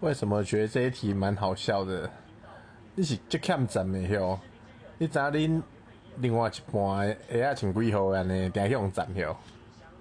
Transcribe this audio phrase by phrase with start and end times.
[0.00, 2.10] 为什么觉得这一题蛮好笑的？
[2.94, 4.40] 你是只欠站的吼，
[4.98, 5.62] 你知影恁
[6.16, 9.36] 另外一半会仔穿几号安尼，常向站吼。